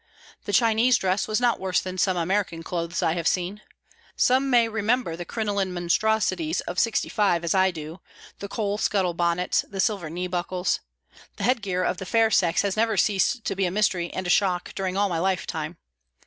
The 0.45 0.51
Chinese 0.51 0.97
dress 0.97 1.27
was 1.27 1.39
not 1.39 1.59
worse 1.59 1.79
than 1.79 1.99
some 1.99 2.17
American 2.17 2.63
clothes 2.63 3.03
I 3.03 3.13
have 3.13 3.27
seen. 3.27 3.61
Some 4.15 4.49
may 4.49 4.67
remember 4.67 5.15
the 5.15 5.25
crinoline 5.25 5.71
monstrosities 5.71 6.59
of 6.61 6.79
'65, 6.79 7.43
as 7.43 7.53
I 7.53 7.69
do 7.69 7.99
the 8.39 8.47
coal 8.47 8.79
scuttle 8.79 9.13
bonnets, 9.13 9.63
the 9.69 9.79
silver 9.79 10.09
knee 10.09 10.25
buckles! 10.25 10.79
The 11.35 11.43
headgear 11.43 11.83
of 11.83 11.97
the 11.97 12.07
fair 12.07 12.31
sex 12.31 12.63
has 12.63 12.75
never 12.75 12.97
ceased 12.97 13.45
to 13.45 13.55
be 13.55 13.65
a 13.67 13.69
mystery 13.69 14.11
and 14.11 14.25
a 14.25 14.31
shock 14.31 14.73
during 14.73 14.97
all 14.97 15.07
my 15.07 15.19
lifetime. 15.19 15.77